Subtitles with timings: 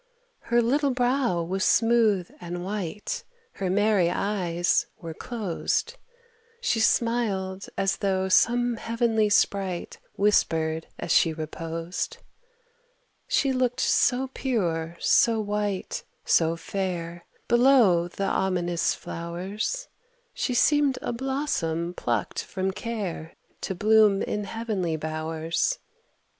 [0.39, 5.95] Her little brow was smooth and white, Her merry eyes were closed,
[6.59, 12.17] She smiled, as though some heavenly sprite Whispered as she reposed.
[13.27, 19.87] She looked so pure, so white, so fair Below the ominous flowers,
[20.33, 25.77] She seemed a blossom plucked from care To bloom in heavenly bowers.